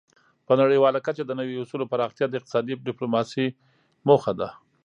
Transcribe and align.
په 0.47 0.53
نړیواله 0.61 0.99
کچه 1.05 1.23
د 1.25 1.31
نوي 1.39 1.55
اصولو 1.63 1.89
پراختیا 1.91 2.25
د 2.29 2.33
اقتصادي 2.39 2.73
ډیپلوماسي 2.87 3.45
موخه 4.07 4.33
ده 4.39 4.49